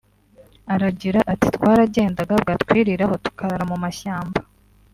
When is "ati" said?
1.33-1.47